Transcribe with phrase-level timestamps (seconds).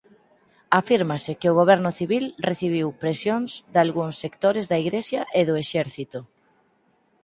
[0.79, 6.19] Afírmase que o goberno civil recibiu presións dalgúns sectores da Igrexa e do exército.